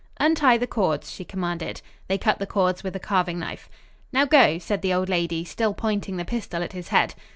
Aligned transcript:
"Untie 0.19 0.57
the 0.57 0.65
cords," 0.65 1.11
she 1.11 1.23
commanded. 1.23 1.83
They 2.07 2.17
cut 2.17 2.39
the 2.39 2.47
cords 2.47 2.81
with 2.83 2.95
a 2.95 2.99
carving 2.99 3.37
knife. 3.37 3.69
"Now, 4.11 4.25
go!" 4.25 4.57
said 4.57 4.81
the 4.81 4.95
old 4.95 5.09
lady, 5.09 5.43
still 5.45 5.75
pointing 5.75 6.17
the 6.17 6.25
pistol 6.25 6.63
at 6.63 6.73
his 6.73 6.87
head. 6.87 7.13